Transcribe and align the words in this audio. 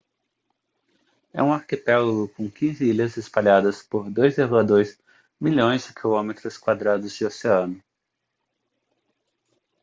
é 1.31 1.43
um 1.43 1.53
arquipélago 1.53 2.27
com 2.29 2.49
15 2.49 2.83
ilhas 2.83 3.17
espalhadas 3.17 3.83
por 3.83 4.09
2,2 4.09 4.97
milhões 5.39 5.83
de 5.85 5.93
quilômetros 5.93 6.57
quadrados 6.57 7.13
de 7.15 7.23
oceano 7.23 7.79